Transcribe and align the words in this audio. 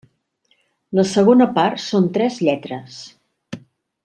La 0.99 1.05
segona 1.11 1.47
part 1.59 1.83
són 1.85 2.09
tres 2.19 2.41
lletres. 2.49 3.01